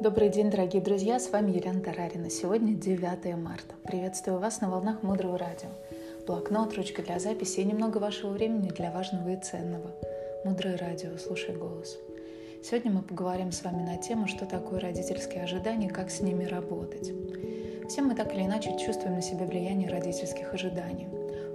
Добрый 0.00 0.28
день, 0.28 0.48
дорогие 0.48 0.80
друзья, 0.80 1.18
с 1.18 1.30
вами 1.30 1.50
Елена 1.50 1.80
Тарарина. 1.80 2.30
Сегодня 2.30 2.72
9 2.72 3.36
марта. 3.36 3.74
Приветствую 3.82 4.38
вас 4.38 4.60
на 4.60 4.70
волнах 4.70 5.02
Мудрого 5.02 5.36
Радио. 5.36 5.70
Блокнот, 6.24 6.72
ручка 6.74 7.02
для 7.02 7.18
записи 7.18 7.58
и 7.58 7.64
немного 7.64 7.98
вашего 7.98 8.30
времени 8.30 8.68
для 8.68 8.92
важного 8.92 9.30
и 9.30 9.40
ценного. 9.40 9.90
Мудрое 10.44 10.76
Радио, 10.76 11.18
слушай 11.18 11.52
голос. 11.52 11.98
Сегодня 12.62 12.92
мы 12.92 13.02
поговорим 13.02 13.50
с 13.50 13.64
вами 13.64 13.82
на 13.82 13.96
тему, 13.96 14.28
что 14.28 14.46
такое 14.46 14.78
родительские 14.78 15.42
ожидания 15.42 15.88
и 15.88 15.92
как 15.92 16.12
с 16.12 16.20
ними 16.20 16.44
работать. 16.44 17.12
Все 17.88 18.00
мы 18.02 18.14
так 18.14 18.32
или 18.32 18.42
иначе 18.44 18.78
чувствуем 18.78 19.16
на 19.16 19.22
себе 19.22 19.46
влияние 19.46 19.90
родительских 19.90 20.54
ожиданий. 20.54 21.08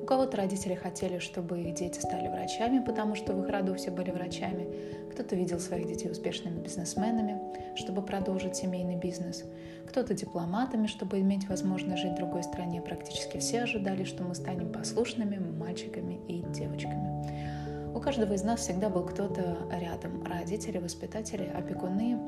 У 0.03 0.05
кого-то 0.05 0.35
родители 0.35 0.75
хотели, 0.75 1.19
чтобы 1.19 1.61
их 1.61 1.75
дети 1.75 1.97
стали 1.99 2.27
врачами, 2.27 2.83
потому 2.83 3.15
что 3.15 3.31
в 3.31 3.41
их 3.41 3.49
роду 3.49 3.73
все 3.75 3.89
были 3.89 4.11
врачами. 4.11 4.67
Кто-то 5.13 5.33
видел 5.37 5.61
своих 5.61 5.87
детей 5.87 6.11
успешными 6.11 6.59
бизнесменами, 6.59 7.39
чтобы 7.77 8.01
продолжить 8.01 8.57
семейный 8.57 8.97
бизнес. 8.97 9.45
Кто-то 9.87 10.13
дипломатами, 10.13 10.87
чтобы 10.87 11.21
иметь 11.21 11.47
возможность 11.47 12.01
жить 12.01 12.11
в 12.11 12.15
другой 12.17 12.43
стране. 12.43 12.81
Практически 12.81 13.37
все 13.37 13.61
ожидали, 13.61 14.03
что 14.03 14.23
мы 14.23 14.35
станем 14.35 14.73
послушными 14.73 15.37
мальчиками 15.37 16.19
и 16.27 16.43
девочками. 16.51 17.95
У 17.95 17.99
каждого 18.01 18.33
из 18.33 18.43
нас 18.43 18.59
всегда 18.59 18.89
был 18.89 19.05
кто-то 19.05 19.55
рядом. 19.71 20.25
Родители, 20.25 20.79
воспитатели, 20.79 21.45
опекуны. 21.45 22.19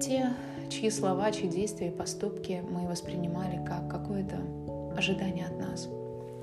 Те, 0.00 0.30
чьи 0.70 0.90
слова, 0.90 1.32
чьи 1.32 1.48
действия 1.48 1.88
и 1.88 1.90
поступки 1.90 2.62
мы 2.70 2.86
воспринимали 2.86 3.66
как 3.66 3.90
какое-то 3.90 4.36
ожидание 4.96 5.46
от 5.46 5.58
нас– 5.58 5.88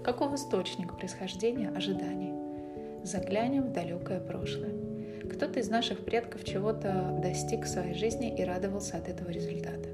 Каков 0.06 0.36
источник 0.36 0.96
происхождения 0.96 1.70
ожиданий? 1.70 2.32
Заглянем 3.04 3.64
в 3.64 3.72
далекое 3.72 4.20
прошлое. 4.20 4.70
Кто-то 5.34 5.60
из 5.60 5.68
наших 5.68 6.06
предков 6.06 6.44
чего-то 6.44 7.20
достиг 7.24 7.66
в 7.66 7.68
своей 7.68 7.96
жизни 7.96 8.32
и 8.38 8.44
радовался 8.44 8.98
от 8.98 9.10
этого 9.10 9.32
результата. 9.32 9.90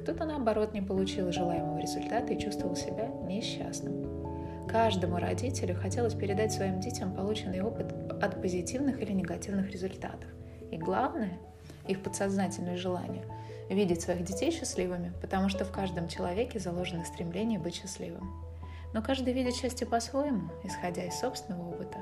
Кто-то, 0.00 0.24
наоборот, 0.24 0.72
не 0.72 0.80
получил 0.80 1.30
желаемого 1.30 1.78
результата 1.78 2.32
и 2.32 2.38
чувствовал 2.38 2.74
себя 2.74 3.08
несчастным. 3.28 4.66
Каждому 4.66 5.18
родителю 5.18 5.74
хотелось 5.74 6.14
передать 6.14 6.52
своим 6.52 6.80
детям 6.80 7.14
полученный 7.14 7.60
опыт 7.60 7.92
от 8.22 8.40
позитивных 8.40 9.02
или 9.02 9.12
негативных 9.12 9.70
результатов. 9.72 10.30
И 10.70 10.78
главное, 10.78 11.38
их 11.86 12.02
подсознательное 12.02 12.78
желание– 12.78 13.24
видеть 13.68 14.00
своих 14.00 14.24
детей 14.24 14.52
счастливыми, 14.52 15.12
потому 15.20 15.50
что 15.50 15.66
в 15.66 15.70
каждом 15.70 16.08
человеке 16.08 16.58
заложено 16.58 17.04
стремление 17.04 17.58
быть 17.58 17.74
счастливым. 17.74 18.49
Но 18.92 19.02
каждый 19.02 19.32
видит 19.32 19.54
счастье 19.54 19.86
по-своему, 19.86 20.50
исходя 20.64 21.04
из 21.04 21.18
собственного 21.18 21.68
опыта. 21.68 21.98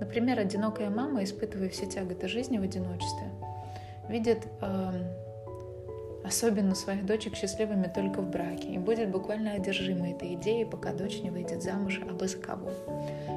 Например, 0.00 0.38
одинокая 0.38 0.90
мама, 0.90 1.24
испытывая 1.24 1.68
все 1.68 1.86
тяготы 1.86 2.28
жизни 2.28 2.58
в 2.58 2.62
одиночестве, 2.62 3.30
видит 4.08 4.46
э, 4.62 4.92
особенно 6.24 6.74
своих 6.74 7.04
дочек 7.06 7.34
счастливыми 7.34 7.90
только 7.94 8.22
в 8.22 8.30
браке 8.30 8.68
и 8.68 8.78
будет 8.78 9.10
буквально 9.10 9.52
одержима 9.52 10.10
этой 10.10 10.34
идеей, 10.34 10.64
пока 10.64 10.92
дочь 10.92 11.20
не 11.20 11.30
выйдет 11.30 11.62
замуж 11.62 12.00
а 12.02 12.26
за 12.26 12.38
кого. 12.38 12.70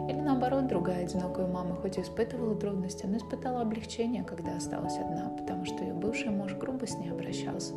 Или 0.10 0.20
наоборот, 0.20 0.68
другая 0.68 1.04
одинокая 1.04 1.48
мама 1.48 1.76
хоть 1.76 1.98
и 1.98 2.02
испытывала 2.02 2.56
трудности, 2.56 3.06
но 3.06 3.18
испытала 3.18 3.62
облегчение, 3.62 4.24
когда 4.24 4.56
осталась 4.58 4.98
одна, 4.98 5.30
потому 5.40 5.66
что 5.66 5.84
ее 5.84 5.94
бывший 5.94 6.30
муж 6.30 6.54
грубо 6.54 6.86
с 6.86 6.98
ней 6.98 7.12
обращался 7.12 7.74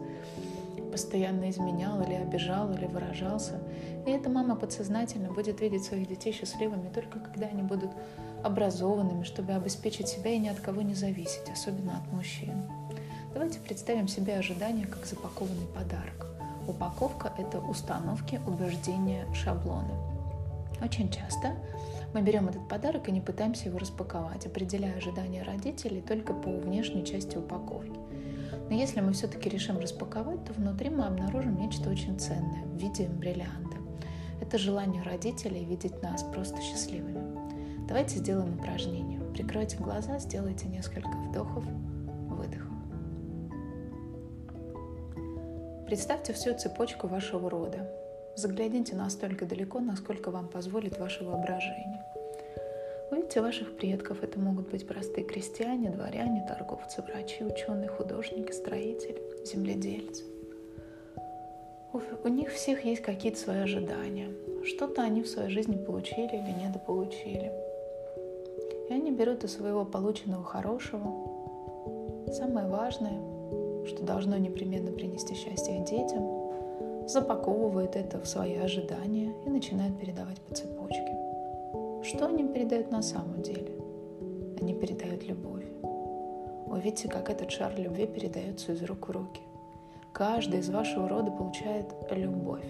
постоянно 0.96 1.50
изменял 1.50 2.00
или 2.00 2.14
обижал 2.14 2.72
или 2.72 2.86
выражался. 2.86 3.60
И 4.06 4.10
эта 4.10 4.30
мама 4.30 4.56
подсознательно 4.56 5.30
будет 5.30 5.60
видеть 5.60 5.84
своих 5.84 6.08
детей 6.08 6.32
счастливыми 6.32 6.88
только 6.88 7.20
когда 7.20 7.48
они 7.48 7.62
будут 7.62 7.90
образованными, 8.42 9.22
чтобы 9.22 9.52
обеспечить 9.52 10.08
себя 10.08 10.30
и 10.30 10.38
ни 10.38 10.48
от 10.48 10.58
кого 10.58 10.80
не 10.80 10.94
зависеть, 10.94 11.50
особенно 11.52 11.98
от 11.98 12.10
мужчин. 12.14 12.62
Давайте 13.34 13.60
представим 13.60 14.08
себе 14.08 14.38
ожидания 14.38 14.86
как 14.86 15.04
запакованный 15.04 15.66
подарок. 15.74 16.28
Упаковка– 16.66 17.30
это 17.38 17.58
установки, 17.58 18.40
убеждения, 18.46 19.26
шаблоны. 19.34 20.15
Очень 20.82 21.10
часто 21.10 21.56
мы 22.12 22.22
берем 22.22 22.48
этот 22.48 22.68
подарок 22.68 23.08
и 23.08 23.12
не 23.12 23.20
пытаемся 23.20 23.68
его 23.68 23.78
распаковать, 23.78 24.46
определяя 24.46 24.96
ожидания 24.96 25.42
родителей 25.42 26.00
только 26.00 26.32
по 26.32 26.50
внешней 26.50 27.04
части 27.04 27.36
упаковки. 27.36 27.98
Но 28.68 28.74
если 28.74 29.00
мы 29.00 29.12
все-таки 29.12 29.48
решим 29.48 29.78
распаковать, 29.78 30.44
то 30.44 30.52
внутри 30.52 30.90
мы 30.90 31.04
обнаружим 31.04 31.56
нечто 31.56 31.90
очень 31.90 32.18
ценное 32.18 32.64
в 32.64 32.76
виде 32.76 33.06
бриллианта. 33.06 33.76
Это 34.40 34.58
желание 34.58 35.02
родителей 35.02 35.64
видеть 35.64 36.02
нас 36.02 36.22
просто 36.22 36.60
счастливыми. 36.60 37.86
Давайте 37.86 38.18
сделаем 38.18 38.54
упражнение. 38.54 39.20
Прикройте 39.32 39.76
глаза, 39.76 40.18
сделайте 40.18 40.66
несколько 40.66 41.08
вдохов, 41.08 41.64
выдохов. 42.28 42.72
Представьте 45.86 46.32
всю 46.32 46.56
цепочку 46.58 47.06
вашего 47.06 47.48
рода. 47.48 47.88
Загляните 48.36 48.94
настолько 48.94 49.46
далеко, 49.46 49.80
насколько 49.80 50.30
вам 50.30 50.48
позволит 50.48 50.98
ваше 50.98 51.24
воображение. 51.24 52.04
Увидите 53.10 53.40
ваших 53.40 53.76
предков. 53.78 54.22
Это 54.22 54.38
могут 54.38 54.68
быть 54.68 54.86
простые 54.86 55.24
крестьяне, 55.24 55.88
дворяне, 55.88 56.44
торговцы, 56.46 57.00
врачи, 57.00 57.42
ученые, 57.42 57.88
художники, 57.88 58.52
строители, 58.52 59.22
земледельцы. 59.46 60.24
У 62.24 62.28
них 62.28 62.50
всех 62.50 62.84
есть 62.84 63.00
какие-то 63.00 63.38
свои 63.38 63.60
ожидания. 63.60 64.28
Что-то 64.64 65.00
они 65.00 65.22
в 65.22 65.28
своей 65.28 65.48
жизни 65.48 65.82
получили 65.82 66.36
или 66.36 66.62
недополучили. 66.62 67.50
И 68.90 68.92
они 68.92 69.12
берут 69.12 69.44
из 69.44 69.54
своего 69.54 69.86
полученного 69.86 70.44
хорошего 70.44 72.32
самое 72.32 72.68
важное, 72.68 73.18
что 73.86 74.02
должно 74.02 74.36
непременно 74.36 74.92
принести 74.92 75.34
счастье 75.34 75.82
детям, 75.88 76.35
запаковывают 77.06 77.94
это 77.96 78.20
в 78.20 78.26
свои 78.26 78.56
ожидания 78.56 79.32
и 79.44 79.50
начинают 79.50 79.98
передавать 79.98 80.40
по 80.40 80.54
цепочке. 80.54 81.16
Что 82.02 82.26
они 82.26 82.44
передают 82.44 82.90
на 82.90 83.02
самом 83.02 83.42
деле? 83.42 83.72
Они 84.60 84.74
передают 84.74 85.24
любовь. 85.26 85.64
Увидите, 86.66 87.08
как 87.08 87.30
этот 87.30 87.50
шар 87.50 87.72
любви 87.78 88.06
передается 88.06 88.72
из 88.72 88.82
рук 88.82 89.08
в 89.08 89.12
руки. 89.12 89.40
Каждый 90.12 90.60
из 90.60 90.70
вашего 90.70 91.08
рода 91.08 91.30
получает 91.30 91.86
любовь, 92.10 92.66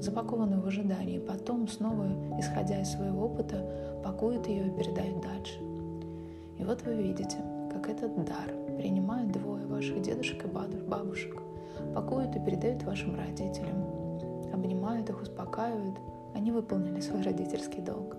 запакованную 0.00 0.60
в 0.62 0.66
ожидании, 0.66 1.18
потом 1.18 1.66
снова, 1.68 2.06
исходя 2.38 2.80
из 2.80 2.92
своего 2.92 3.26
опыта, 3.26 4.00
пакует 4.04 4.46
ее 4.46 4.68
и 4.68 4.70
передает 4.70 5.20
дальше. 5.20 5.58
И 6.58 6.64
вот 6.64 6.82
вы 6.82 6.94
видите, 6.94 7.38
как 7.72 7.88
этот 7.88 8.14
дар 8.24 8.52
принимают 8.76 9.32
двое 9.32 9.66
ваших 9.66 10.02
дедушек 10.02 10.44
и 10.44 10.48
бабушек, 10.48 11.42
пакуют 11.94 12.34
и 12.36 12.40
передают 12.40 12.82
вашим 12.84 13.16
родителям, 13.16 14.52
обнимают 14.52 15.08
их, 15.10 15.20
успокаивают, 15.22 15.96
они 16.34 16.52
выполнили 16.52 17.00
свой 17.00 17.22
родительский 17.22 17.82
долг. 17.82 18.16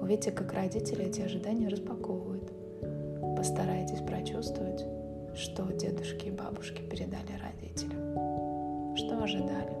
Увидите, 0.00 0.30
как 0.30 0.52
родители 0.52 1.06
эти 1.06 1.22
ожидания 1.22 1.68
распаковывают. 1.68 2.52
Постарайтесь 3.36 4.00
прочувствовать, 4.00 4.84
что 5.34 5.64
дедушки 5.72 6.26
и 6.28 6.30
бабушки 6.30 6.82
передали 6.82 7.32
родителям. 7.42 8.96
Что 8.96 9.22
ожидали. 9.22 9.76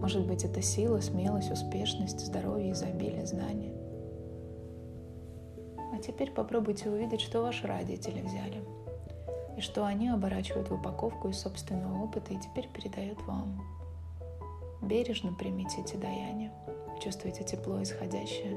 Может 0.00 0.26
быть, 0.26 0.44
это 0.44 0.60
сила, 0.62 1.00
смелость, 1.00 1.50
успешность, 1.52 2.20
здоровье, 2.20 2.72
изобилие, 2.72 3.24
знания. 3.24 3.72
А 5.92 5.98
теперь 5.98 6.32
попробуйте 6.32 6.90
увидеть, 6.90 7.20
что 7.20 7.42
ваши 7.42 7.66
родители 7.66 8.20
взяли. 8.20 8.62
И 9.56 9.60
что 9.60 9.84
они 9.84 10.08
оборачивают 10.08 10.70
в 10.70 10.74
упаковку 10.74 11.28
из 11.28 11.38
собственного 11.38 12.02
опыта 12.02 12.32
и 12.32 12.38
теперь 12.38 12.68
передают 12.68 13.20
вам. 13.22 13.62
Бережно 14.80 15.32
примите 15.32 15.80
эти 15.80 15.96
даяния. 15.96 16.52
Чувствуете 17.02 17.44
тепло, 17.44 17.82
исходящее 17.82 18.56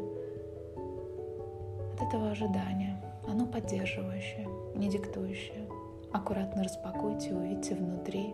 от 1.96 2.02
этого 2.08 2.32
ожидания. 2.32 3.02
Оно 3.28 3.46
поддерживающее, 3.46 4.48
не 4.76 4.90
диктующее. 4.90 5.68
Аккуратно 6.12 6.64
распакуйте 6.64 7.30
и 7.30 7.34
увидите 7.34 7.76
внутри 7.76 8.34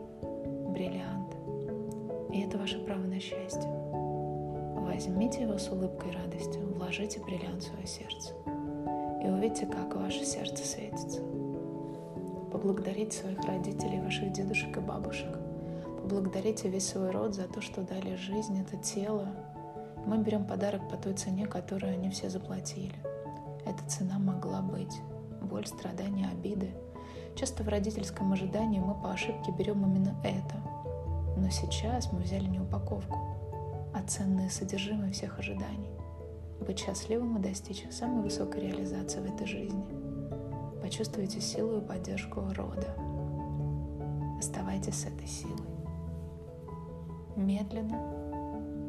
бриллиант. 0.69 1.35
И 2.31 2.41
это 2.41 2.57
ваше 2.57 2.79
право 2.79 3.01
на 3.01 3.19
счастье. 3.19 3.69
Возьмите 4.75 5.43
его 5.43 5.57
с 5.57 5.69
улыбкой 5.69 6.11
и 6.11 6.15
радостью, 6.15 6.73
вложите 6.73 7.19
бриллиант 7.21 7.63
в 7.63 7.67
свое 7.67 7.87
сердце. 7.87 8.33
И 9.23 9.27
увидите, 9.29 9.65
как 9.65 9.95
ваше 9.95 10.25
сердце 10.25 10.65
светится. 10.65 11.21
Поблагодарите 12.51 13.17
своих 13.17 13.43
родителей, 13.45 14.01
ваших 14.01 14.31
дедушек 14.33 14.77
и 14.77 14.79
бабушек. 14.79 15.37
Поблагодарите 16.01 16.69
весь 16.69 16.87
свой 16.87 17.11
род 17.11 17.35
за 17.35 17.47
то, 17.47 17.61
что 17.61 17.81
дали 17.81 18.15
жизнь, 18.15 18.59
это 18.59 18.77
тело, 18.77 19.27
мы 20.05 20.17
берем 20.17 20.45
подарок 20.45 20.89
по 20.89 20.97
той 20.97 21.13
цене, 21.13 21.45
которую 21.45 21.93
они 21.93 22.09
все 22.09 22.29
заплатили. 22.29 22.95
Эта 23.65 23.87
цена 23.87 24.17
могла 24.17 24.61
быть 24.61 24.99
боль, 25.41 25.67
страдания, 25.67 26.27
обиды. 26.31 26.71
Часто 27.35 27.63
в 27.63 27.67
родительском 27.67 28.33
ожидании 28.33 28.79
мы 28.79 28.95
по 28.95 29.11
ошибке 29.11 29.51
берем 29.51 29.85
именно 29.85 30.15
это. 30.23 30.55
Но 31.37 31.49
сейчас 31.49 32.11
мы 32.11 32.21
взяли 32.21 32.47
не 32.47 32.59
упаковку, 32.59 33.17
а 33.93 34.01
ценное 34.07 34.49
содержимое 34.49 35.11
всех 35.11 35.37
ожиданий. 35.39 35.91
Быть 36.59 36.79
счастливым 36.79 37.37
и 37.37 37.41
достичь 37.41 37.85
самой 37.91 38.23
высокой 38.23 38.61
реализации 38.61 39.19
в 39.19 39.33
этой 39.33 39.47
жизни. 39.47 40.00
Почувствуйте 40.91 41.39
силу 41.39 41.77
и 41.77 41.81
поддержку 41.81 42.41
рода. 42.53 42.93
Оставайтесь 44.37 44.95
с 44.95 45.05
этой 45.05 45.25
силой. 45.25 45.55
Медленно 47.37 47.97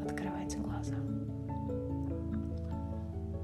открывайте 0.04 0.58
глаза. 0.58 0.96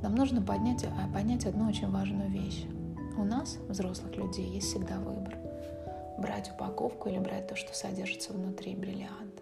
Нам 0.02 0.12
нужно 0.16 0.42
поднять, 0.42 0.84
а, 0.84 1.14
понять 1.14 1.46
одну 1.46 1.68
очень 1.68 1.88
важную 1.88 2.28
вещь. 2.30 2.66
У 3.16 3.22
нас, 3.22 3.58
взрослых 3.68 4.16
людей, 4.16 4.48
есть 4.48 4.66
всегда 4.66 4.98
выбор. 4.98 5.38
Брать 6.18 6.50
упаковку 6.50 7.08
или 7.08 7.20
брать 7.20 7.46
то, 7.46 7.54
что 7.54 7.72
содержится 7.76 8.32
внутри 8.32 8.74
бриллианта. 8.74 9.40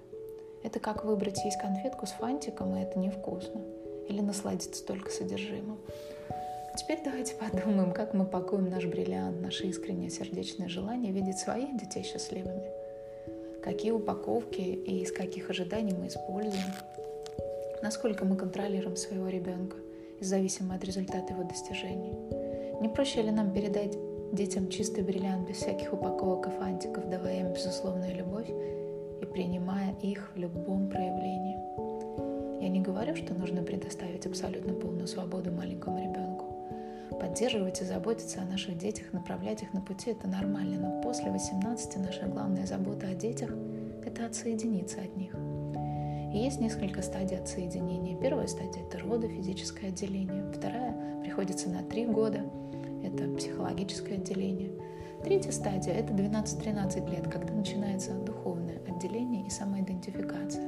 Это 0.63 0.79
как 0.79 1.07
выбрать 1.07 1.43
есть 1.43 1.59
конфетку 1.59 2.05
с 2.05 2.11
фантиком, 2.11 2.77
и 2.77 2.83
это 2.83 2.99
невкусно. 2.99 3.63
Или 4.11 4.21
насладиться 4.21 4.85
только 4.85 5.11
содержимым. 5.11 5.79
Теперь 6.77 6.99
давайте 7.03 7.35
подумаем, 7.35 7.93
как 7.93 8.13
мы 8.13 8.27
пакуем 8.27 8.69
наш 8.69 8.85
бриллиант, 8.85 9.41
наше 9.41 9.67
искреннее 9.67 10.11
сердечное 10.11 10.69
желание 10.69 11.11
видеть 11.11 11.39
своих 11.39 11.75
детей 11.79 12.03
счастливыми. 12.03 12.71
Какие 13.63 13.93
упаковки 13.93 14.61
и 14.61 15.01
из 15.01 15.11
каких 15.11 15.49
ожиданий 15.49 15.95
мы 15.95 16.09
используем. 16.09 16.71
Насколько 17.83 18.27
мы 18.27 18.37
контролируем 18.37 18.95
своего 18.97 19.29
ребенка, 19.29 19.79
зависимо 20.21 20.75
от 20.75 20.85
результата 20.85 21.33
его 21.33 21.45
достижений. 21.45 22.13
Не 22.83 22.91
проще 22.91 23.23
ли 23.23 23.31
нам 23.31 23.53
передать 23.53 23.97
детям 24.33 24.69
чистый 24.69 25.03
бриллиант 25.03 25.49
без 25.49 25.57
всяких 25.57 25.95
упаковок 25.95 26.49
и 26.49 26.51
фантиков, 26.51 27.09
давая 27.09 27.41
им 27.41 27.55
безусловную 27.55 28.15
любовь 28.15 28.51
и 29.23 29.25
принимая 29.25 29.95
их 30.03 30.31
в 30.35 30.39
любом 30.39 30.91
проявлении? 30.91 31.57
Я 32.61 32.69
не 32.69 32.81
говорю, 32.81 33.17
что 33.17 33.33
нужно 33.33 33.63
предоставить 33.63 34.27
абсолютно 34.27 34.75
полную 34.75 35.09
свободу 35.09 35.51
маленькому 35.53 35.99
ребенку. 35.99 36.26
Поддерживать 37.11 37.81
и 37.81 37.85
заботиться 37.85 38.43
о 38.43 38.45
наших 38.45 38.77
детях, 38.77 39.13
направлять 39.13 39.63
их 39.63 39.73
на 39.73 39.81
пути– 39.81 40.11
это 40.13 40.27
нормально, 40.29 40.79
но 40.79 41.03
после 41.03 41.31
18 41.31 41.97
наша 41.99 42.27
главная 42.27 42.67
забота 42.67 43.09
о 43.09 43.15
детях– 43.15 43.51
это 44.05 44.27
отсоединиться 44.27 45.01
от 45.01 45.17
них. 45.17 45.35
И 46.35 46.39
есть 46.39 46.61
несколько 46.61 47.03
стадий 47.03 47.39
отсоединения. 47.39 48.19
Первая 48.19 48.47
стадия– 48.47 48.83
это 48.89 48.99
роды, 48.99 49.29
физическое 49.29 49.89
отделение. 49.89 50.53
Вторая 50.53 51.23
приходится 51.23 51.69
на 51.71 51.83
три 51.83 52.07
года– 52.07 52.41
это 53.05 53.29
психологическое 53.37 54.15
отделение. 54.15 54.73
Третья 55.25 55.53
стадия– 55.53 55.95
это 55.95 56.13
12-13 56.13 57.11
лет, 57.11 57.29
когда 57.29 57.55
начинается 57.55 58.13
духовное 58.13 58.81
отделение 58.87 59.47
и 59.47 59.51
самоидентификация. 59.51 60.65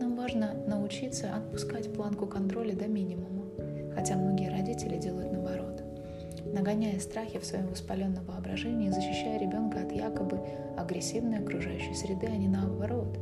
Нам 0.00 0.16
важно 0.16 0.54
научиться 0.66 1.34
отпускать 1.34 1.92
планку 1.92 2.26
контроля 2.26 2.74
до 2.74 2.86
минимума, 2.86 3.37
хотя 3.98 4.14
многие 4.14 4.48
родители 4.48 4.96
делают 4.96 5.32
наоборот. 5.32 5.82
Нагоняя 6.54 7.00
страхи 7.00 7.40
в 7.40 7.44
своем 7.44 7.66
воспаленном 7.66 8.24
воображении, 8.26 8.90
защищая 8.90 9.40
ребенка 9.40 9.80
от 9.80 9.90
якобы 9.90 10.40
агрессивной 10.76 11.40
окружающей 11.40 11.94
среды, 11.94 12.28
они 12.28 12.46
наоборот 12.46 13.18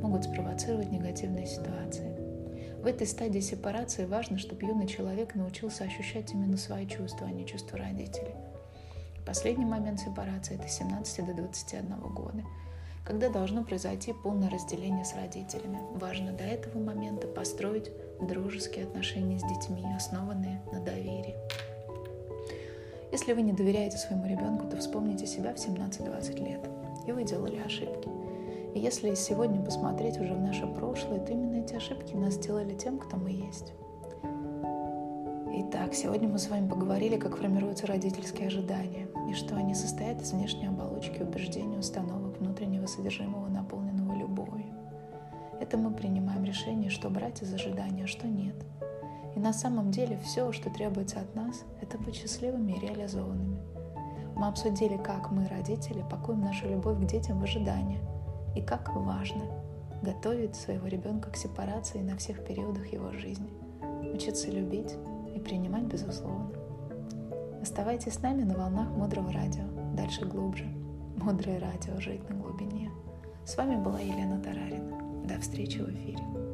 могут 0.00 0.24
спровоцировать 0.24 0.90
негативные 0.90 1.44
ситуации. 1.44 2.16
В 2.80 2.86
этой 2.86 3.06
стадии 3.06 3.40
сепарации 3.40 4.06
важно, 4.06 4.38
чтобы 4.38 4.64
юный 4.64 4.86
человек 4.86 5.34
научился 5.34 5.84
ощущать 5.84 6.32
именно 6.32 6.56
свои 6.56 6.86
чувства, 6.86 7.26
а 7.26 7.30
не 7.30 7.46
чувства 7.46 7.78
родителей. 7.78 8.34
Последний 9.26 9.66
момент 9.66 10.00
сепарации– 10.00 10.54
это 10.58 10.68
17 10.68 11.26
до 11.26 11.34
21 11.34 12.00
года– 12.14 12.42
когда 13.04 13.28
должно 13.28 13.64
произойти 13.64 14.12
полное 14.12 14.50
разделение 14.50 15.04
с 15.04 15.14
родителями. 15.14 15.78
Важно 15.94 16.32
до 16.32 16.44
этого 16.44 16.78
момента 16.78 17.26
построить 17.26 17.90
дружеские 18.26 18.84
отношения 18.84 19.38
с 19.38 19.42
детьми, 19.42 19.84
основанные 19.96 20.60
на 20.72 20.80
доверии. 20.80 21.36
Если 23.12 23.32
вы 23.32 23.42
не 23.42 23.52
доверяете 23.52 23.96
своему 23.96 24.26
ребенку, 24.26 24.66
то 24.66 24.76
вспомните 24.76 25.26
себя 25.26 25.54
в 25.54 25.56
17-20 25.56 26.44
лет, 26.44 26.68
и 27.06 27.12
вы 27.12 27.24
делали 27.24 27.58
ошибки. 27.58 28.08
И 28.74 28.80
если 28.80 29.14
сегодня 29.14 29.62
посмотреть 29.62 30.18
уже 30.18 30.34
в 30.34 30.40
наше 30.40 30.66
прошлое, 30.66 31.20
то 31.20 31.32
именно 31.32 31.62
эти 31.62 31.74
ошибки 31.74 32.14
нас 32.14 32.34
сделали 32.34 32.74
тем, 32.74 32.98
кто 32.98 33.16
мы 33.16 33.30
есть. 33.30 33.72
Итак, 35.56 35.94
сегодня 35.94 36.28
мы 36.28 36.40
с 36.40 36.48
вами 36.48 36.68
поговорили, 36.68 37.16
как 37.16 37.36
формируются 37.36 37.86
родительские 37.86 38.48
ожидания 38.48 39.06
и 39.30 39.34
что 39.34 39.54
они 39.54 39.74
состоят 39.74 40.20
из 40.20 40.32
внешней 40.32 40.66
оболочки, 40.66 41.22
убеждений, 41.22 41.78
установок, 41.78 42.40
внутреннего 42.40 42.86
содержимого, 42.86 43.48
наполненного. 43.48 43.83
Это 45.64 45.78
мы 45.78 45.94
принимаем 45.94 46.44
решение, 46.44 46.90
что 46.90 47.08
брать 47.08 47.40
из 47.40 47.54
ожидания, 47.54 48.04
а 48.04 48.06
что 48.06 48.26
нет. 48.26 48.54
И 49.34 49.40
на 49.40 49.54
самом 49.54 49.90
деле 49.90 50.18
все, 50.18 50.52
что 50.52 50.68
требуется 50.68 51.20
от 51.20 51.34
нас, 51.34 51.64
это 51.80 51.96
быть 51.96 52.16
счастливыми 52.16 52.72
и 52.72 52.80
реализованными. 52.80 53.56
Мы 54.36 54.46
обсудили, 54.46 54.98
как 54.98 55.30
мы, 55.30 55.48
родители, 55.48 56.04
пакуем 56.10 56.42
нашу 56.42 56.68
любовь 56.68 56.98
к 56.98 57.06
детям 57.06 57.40
в 57.40 57.44
ожидания, 57.44 58.00
и 58.54 58.60
как 58.60 58.94
важно 58.94 59.40
готовить 60.02 60.54
своего 60.54 60.86
ребенка 60.86 61.30
к 61.30 61.36
сепарации 61.36 62.02
на 62.02 62.18
всех 62.18 62.44
периодах 62.44 62.92
его 62.92 63.12
жизни, 63.12 63.48
учиться 64.12 64.50
любить, 64.50 64.94
и 65.34 65.40
принимать 65.40 65.84
безусловно. 65.84 66.50
Оставайтесь 67.62 68.12
с 68.12 68.20
нами 68.20 68.42
на 68.42 68.54
волнах 68.54 68.90
Мудрого 68.90 69.32
Радио. 69.32 69.64
Дальше 69.96 70.26
глубже. 70.26 70.66
Мудрое 71.16 71.58
радио. 71.58 71.98
Жить 72.00 72.28
на 72.28 72.36
глубине. 72.36 72.90
С 73.46 73.56
вами 73.56 73.82
была 73.82 73.98
Елена 74.00 74.38
Тарарина. 74.40 75.03
До 75.24 75.40
встречи 75.40 75.78
в 75.78 75.88
эфире. 75.88 76.53